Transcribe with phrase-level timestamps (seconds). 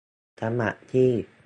[0.39, 1.11] สมัครที่